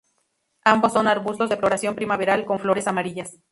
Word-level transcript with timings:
Ambos 0.63 0.93
son 0.93 1.07
arbustos 1.07 1.47
de 1.51 1.57
floración 1.57 1.93
primaveral, 1.93 2.43
con 2.45 2.57
flores 2.57 2.87
amarillas. 2.87 3.35